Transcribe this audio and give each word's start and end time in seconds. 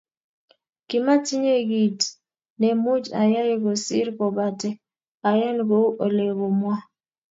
Kimatinye 0.87 1.53
kit 1.69 1.99
ne 2.59 2.69
much 2.83 3.07
ayai 3.21 3.55
kosir 3.63 4.07
kopate 4.17 4.69
ayan 5.29 5.57
kou 5.69 5.87
olekomwa 6.05 6.75